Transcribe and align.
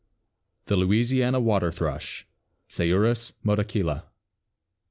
]THE 0.65 0.75
LOUISIANA 0.77 1.39
WATER 1.39 1.71
THRUSH. 1.71 2.25
(_Seiurus 2.67 3.33
motacilla. 3.45 4.05